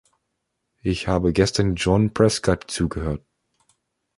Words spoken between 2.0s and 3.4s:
Prescott zugehört.